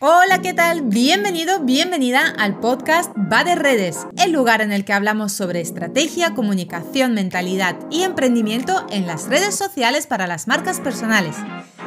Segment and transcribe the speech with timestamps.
[0.00, 0.82] Hola, ¿qué tal?
[0.82, 6.34] Bienvenido, bienvenida al podcast Va de Redes, el lugar en el que hablamos sobre estrategia,
[6.34, 11.34] comunicación, mentalidad y emprendimiento en las redes sociales para las marcas personales.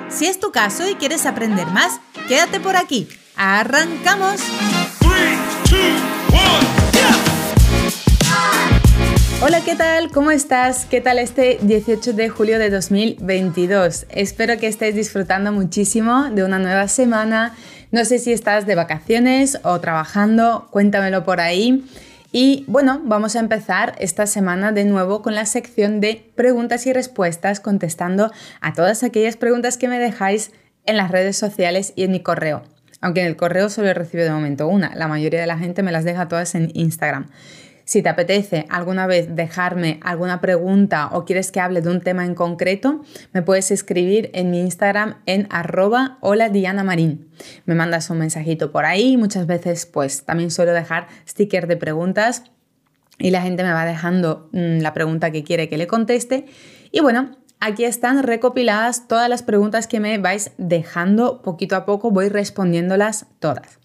[0.10, 3.08] Si es tu caso y quieres aprender más, quédate por aquí.
[3.38, 4.42] ¡Arrancamos!
[9.42, 10.12] Hola, ¿qué tal?
[10.12, 10.86] ¿Cómo estás?
[10.86, 14.06] ¿Qué tal este 18 de julio de 2022?
[14.10, 17.56] Espero que estés disfrutando muchísimo de una nueva semana
[17.92, 21.86] no sé si estás de vacaciones o trabajando, cuéntamelo por ahí.
[22.32, 26.94] Y bueno, vamos a empezar esta semana de nuevo con la sección de preguntas y
[26.94, 30.52] respuestas, contestando a todas aquellas preguntas que me dejáis
[30.86, 32.64] en las redes sociales y en mi correo.
[33.02, 35.84] Aunque en el correo solo he recibido de momento una, la mayoría de la gente
[35.84, 37.28] me las deja todas en Instagram.
[37.86, 42.26] Si te apetece alguna vez dejarme alguna pregunta o quieres que hable de un tema
[42.26, 43.02] en concreto,
[43.34, 47.30] me puedes escribir en mi Instagram en arroba hola Diana Marín.
[47.66, 52.44] Me mandas un mensajito por ahí, muchas veces pues también suelo dejar stickers de preguntas
[53.18, 56.46] y la gente me va dejando mm, la pregunta que quiere que le conteste.
[56.92, 62.12] Y bueno, aquí están recopiladas todas las preguntas que me vais dejando poquito a poco,
[62.12, 63.80] voy respondiéndolas todas.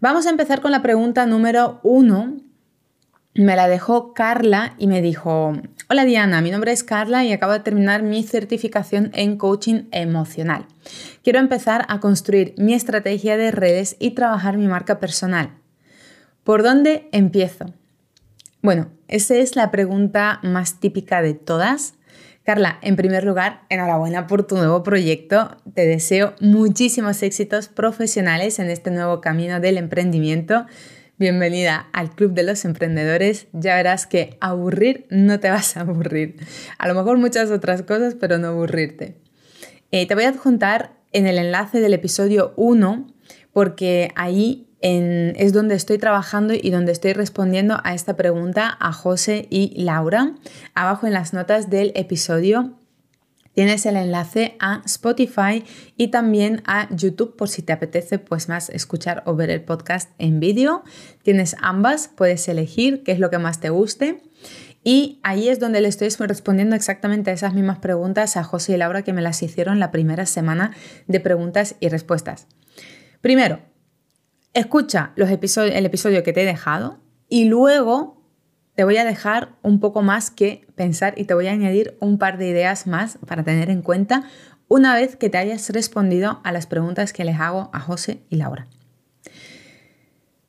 [0.00, 2.36] Vamos a empezar con la pregunta número uno,
[3.36, 5.52] me la dejó Carla y me dijo,
[5.88, 10.66] hola Diana, mi nombre es Carla y acabo de terminar mi certificación en coaching emocional.
[11.22, 15.50] Quiero empezar a construir mi estrategia de redes y trabajar mi marca personal.
[16.44, 17.66] ¿Por dónde empiezo?
[18.62, 21.94] Bueno, esa es la pregunta más típica de todas.
[22.42, 25.56] Carla, en primer lugar, enhorabuena por tu nuevo proyecto.
[25.74, 30.64] Te deseo muchísimos éxitos profesionales en este nuevo camino del emprendimiento.
[31.18, 33.46] Bienvenida al Club de los Emprendedores.
[33.54, 36.36] Ya verás que aburrir no te vas a aburrir.
[36.76, 39.16] A lo mejor muchas otras cosas, pero no aburrirte.
[39.92, 43.06] Eh, te voy a adjuntar en el enlace del episodio 1
[43.54, 49.46] porque ahí es donde estoy trabajando y donde estoy respondiendo a esta pregunta a José
[49.48, 50.34] y Laura.
[50.74, 52.74] Abajo en las notas del episodio
[53.56, 55.64] Tienes el enlace a Spotify
[55.96, 60.10] y también a YouTube por si te apetece pues más escuchar o ver el podcast
[60.18, 60.84] en vídeo.
[61.22, 64.22] Tienes ambas, puedes elegir qué es lo que más te guste.
[64.84, 68.76] Y ahí es donde le estoy respondiendo exactamente a esas mismas preguntas a José y
[68.76, 70.72] Laura que me las hicieron la primera semana
[71.06, 72.48] de preguntas y respuestas.
[73.22, 73.60] Primero,
[74.52, 77.00] escucha el episodio que te he dejado
[77.30, 78.15] y luego
[78.76, 82.18] te voy a dejar un poco más que pensar y te voy a añadir un
[82.18, 84.24] par de ideas más para tener en cuenta
[84.68, 88.36] una vez que te hayas respondido a las preguntas que les hago a José y
[88.36, 88.66] Laura.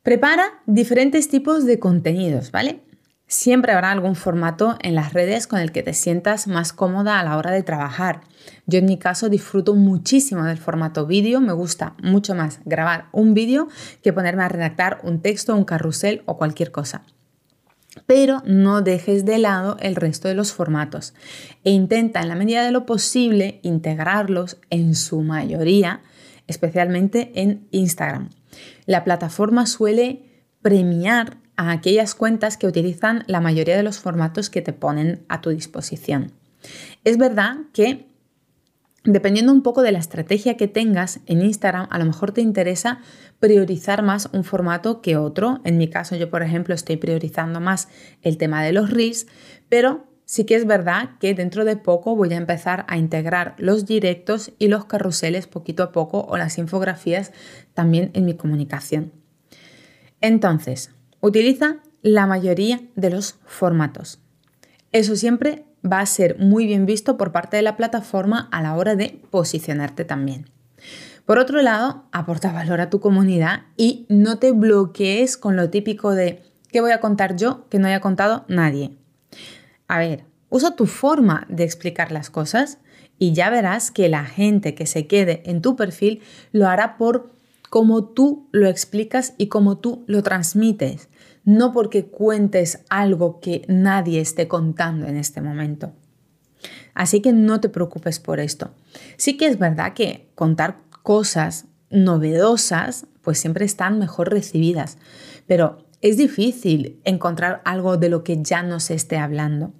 [0.03, 2.81] Prepara diferentes tipos de contenidos, ¿vale?
[3.27, 7.23] Siempre habrá algún formato en las redes con el que te sientas más cómoda a
[7.23, 8.21] la hora de trabajar.
[8.65, 13.33] Yo en mi caso disfruto muchísimo del formato vídeo, me gusta mucho más grabar un
[13.33, 13.67] vídeo
[14.01, 17.03] que ponerme a redactar un texto, un carrusel o cualquier cosa
[18.05, 21.13] pero no dejes de lado el resto de los formatos
[21.63, 26.01] e intenta en la medida de lo posible integrarlos en su mayoría,
[26.47, 28.29] especialmente en Instagram.
[28.85, 30.21] La plataforma suele
[30.61, 35.41] premiar a aquellas cuentas que utilizan la mayoría de los formatos que te ponen a
[35.41, 36.31] tu disposición.
[37.03, 38.07] Es verdad que
[39.07, 42.99] Dependiendo un poco de la estrategia que tengas en Instagram, a lo mejor te interesa
[43.39, 45.61] priorizar más un formato que otro.
[45.63, 47.87] En mi caso, yo por ejemplo estoy priorizando más
[48.21, 49.27] el tema de los reels,
[49.69, 53.85] pero sí que es verdad que dentro de poco voy a empezar a integrar los
[53.85, 57.31] directos y los carruseles poquito a poco o las infografías
[57.73, 59.13] también en mi comunicación.
[60.19, 60.91] Entonces,
[61.21, 64.19] utiliza la mayoría de los formatos.
[64.91, 68.75] Eso siempre va a ser muy bien visto por parte de la plataforma a la
[68.75, 70.49] hora de posicionarte también.
[71.25, 76.11] Por otro lado, aporta valor a tu comunidad y no te bloquees con lo típico
[76.11, 78.97] de ¿qué voy a contar yo que no haya contado nadie?
[79.87, 82.79] A ver, usa tu forma de explicar las cosas
[83.19, 86.21] y ya verás que la gente que se quede en tu perfil
[86.51, 87.33] lo hará por
[87.69, 91.09] cómo tú lo explicas y cómo tú lo transmites
[91.47, 95.93] no porque cuentes algo que nadie esté contando en este momento.
[96.93, 98.71] Así que no te preocupes por esto.
[99.15, 104.97] Sí que es verdad que contar cosas novedosas pues siempre están mejor recibidas,
[105.47, 109.71] pero es difícil encontrar algo de lo que ya no se esté hablando.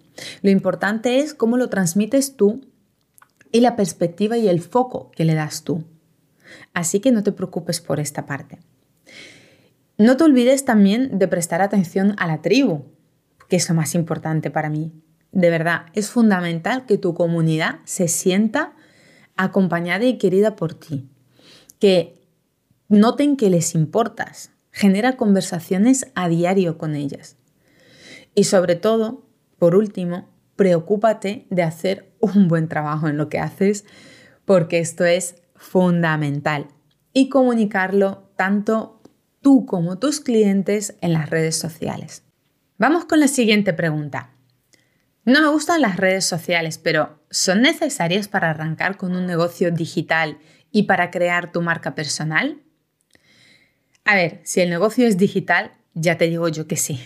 [0.42, 2.62] Lo importante es cómo lo transmites tú
[3.52, 5.84] y la perspectiva y el foco que le das tú.
[6.74, 8.60] Así que no te preocupes por esta parte.
[9.98, 12.86] No te olvides también de prestar atención a la tribu,
[13.50, 14.94] que es lo más importante para mí.
[15.32, 18.74] De verdad, es fundamental que tu comunidad se sienta
[19.38, 21.10] acompañada y querida por ti.
[21.80, 22.22] Que
[22.90, 24.52] noten que les importas.
[24.72, 27.36] Genera conversaciones a diario con ellas.
[28.36, 29.26] Y sobre todo,
[29.58, 33.86] por último, preocúpate de hacer un buen trabajo en lo que haces,
[34.46, 36.68] porque esto es fundamental.
[37.14, 38.97] Y comunicarlo tanto
[39.42, 42.24] tú como tus clientes en las redes sociales.
[42.78, 44.32] Vamos con la siguiente pregunta.
[45.26, 50.38] No me gustan las redes sociales, pero ¿son necesarias para arrancar con un negocio digital
[50.72, 52.62] y para crear tu marca personal?
[54.06, 57.00] A ver, si el negocio es digital, ya te digo yo que sí.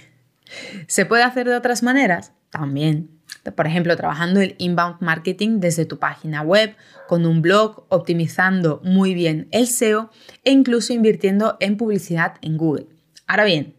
[0.88, 2.34] ¿Se puede hacer de otras maneras?
[2.52, 3.21] También.
[3.56, 6.76] Por ejemplo, trabajando el inbound marketing desde tu página web,
[7.08, 10.12] con un blog, optimizando muy bien el SEO
[10.44, 12.88] e incluso invirtiendo en publicidad en Google.
[13.26, 13.76] Ahora bien,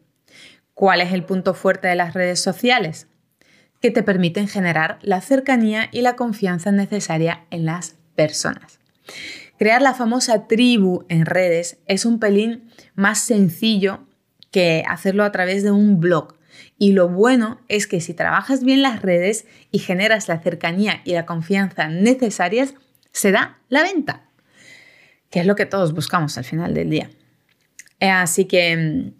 [0.74, 3.06] ¿cuál es el punto fuerte de las redes sociales?
[3.80, 8.80] Que te permiten generar la cercanía y la confianza necesaria en las personas.
[9.58, 14.00] Crear la famosa tribu en redes es un pelín más sencillo
[14.50, 16.34] que hacerlo a través de un blog
[16.82, 21.12] y lo bueno es que si trabajas bien las redes y generas la cercanía y
[21.12, 22.74] la confianza necesarias,
[23.12, 24.24] se da la venta,
[25.30, 27.08] que es lo que todos buscamos al final del día.
[28.00, 29.12] Eh, así que, mm,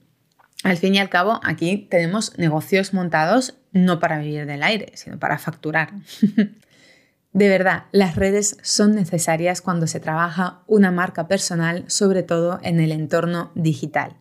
[0.65, 5.21] al fin y al cabo, aquí tenemos negocios montados no para vivir del aire, sino
[5.21, 5.93] para facturar.
[7.33, 12.81] De verdad, las redes son necesarias cuando se trabaja una marca personal, sobre todo en
[12.81, 14.17] el entorno digital.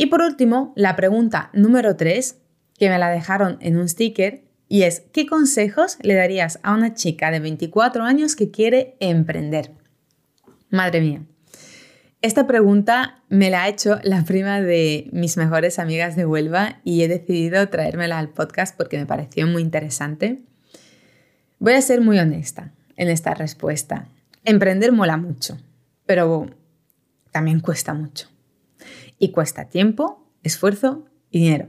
[0.00, 2.38] Y por último, la pregunta número 3,
[2.78, 6.94] que me la dejaron en un sticker, y es, ¿qué consejos le darías a una
[6.94, 9.72] chica de 24 años que quiere emprender?
[10.70, 11.22] Madre mía.
[12.22, 17.02] Esta pregunta me la ha hecho la prima de mis mejores amigas de Huelva y
[17.02, 20.40] he decidido traérmela al podcast porque me pareció muy interesante.
[21.58, 24.08] Voy a ser muy honesta en esta respuesta.
[24.46, 25.58] Emprender mola mucho,
[26.06, 26.48] pero
[27.32, 28.30] también cuesta mucho
[29.20, 31.68] y cuesta tiempo, esfuerzo y dinero.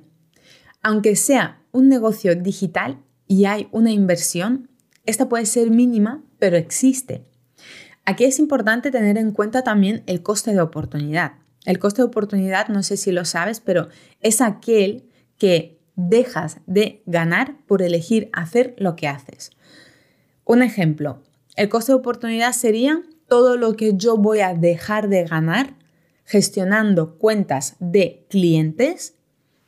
[0.81, 4.69] Aunque sea un negocio digital y hay una inversión,
[5.06, 7.27] esta puede ser mínima, pero existe.
[8.06, 11.33] Aquí es importante tener en cuenta también el coste de oportunidad.
[11.65, 13.89] El coste de oportunidad, no sé si lo sabes, pero
[14.21, 15.07] es aquel
[15.38, 19.51] que dejas de ganar por elegir hacer lo que haces.
[20.45, 21.21] Un ejemplo,
[21.56, 25.75] el coste de oportunidad sería todo lo que yo voy a dejar de ganar
[26.31, 29.16] gestionando cuentas de clientes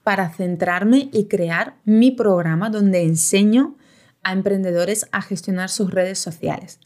[0.02, 3.76] para centrarme y crear mi programa donde enseño
[4.24, 6.80] a emprendedores a gestionar sus redes sociales.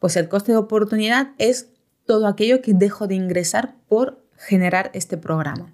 [0.00, 1.70] Pues el coste de oportunidad es
[2.04, 5.72] todo aquello que dejo de ingresar por generar este programa.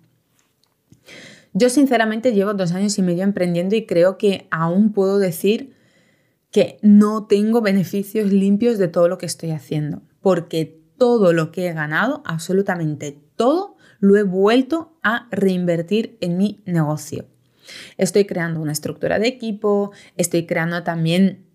[1.52, 5.74] Yo sinceramente llevo dos años y medio emprendiendo y creo que aún puedo decir
[6.52, 11.68] que no tengo beneficios limpios de todo lo que estoy haciendo, porque todo lo que
[11.68, 17.26] he ganado, absolutamente todo lo he vuelto a reinvertir en mi negocio.
[17.96, 21.46] Estoy creando una estructura de equipo, estoy creando también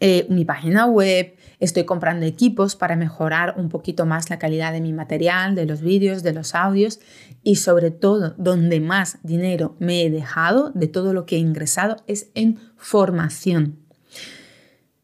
[0.00, 4.80] eh, mi página web, estoy comprando equipos para mejorar un poquito más la calidad de
[4.80, 7.00] mi material, de los vídeos, de los audios
[7.42, 11.96] y sobre todo donde más dinero me he dejado de todo lo que he ingresado
[12.06, 13.78] es en formación.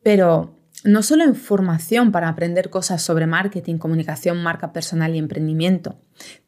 [0.02, 5.99] Pero no solo en formación para aprender cosas sobre marketing, comunicación, marca personal y emprendimiento,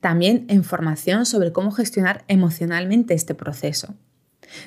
[0.00, 3.94] también en formación sobre cómo gestionar emocionalmente este proceso.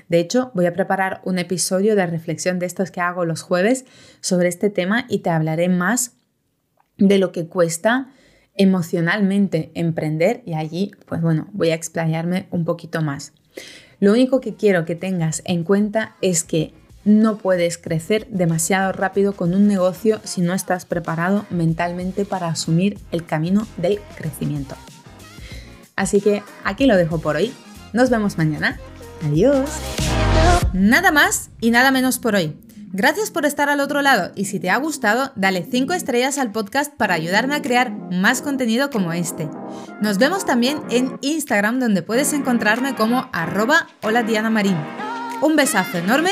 [0.09, 3.85] De hecho, voy a preparar un episodio de reflexión de estos que hago los jueves
[4.21, 6.13] sobre este tema y te hablaré más
[6.97, 8.09] de lo que cuesta
[8.55, 13.33] emocionalmente emprender y allí, pues bueno, voy a explayarme un poquito más.
[13.99, 16.73] Lo único que quiero que tengas en cuenta es que
[17.05, 22.99] no puedes crecer demasiado rápido con un negocio si no estás preparado mentalmente para asumir
[23.11, 24.75] el camino del crecimiento.
[25.95, 27.53] Así que aquí lo dejo por hoy.
[27.93, 28.79] Nos vemos mañana.
[29.23, 29.69] Adiós.
[30.73, 32.57] Nada más y nada menos por hoy.
[32.91, 36.51] Gracias por estar al otro lado y si te ha gustado, dale 5 estrellas al
[36.51, 39.49] podcast para ayudarme a crear más contenido como este.
[40.01, 44.77] Nos vemos también en Instagram donde puedes encontrarme como arroba hola Diana Marín.
[45.41, 46.31] Un besazo enorme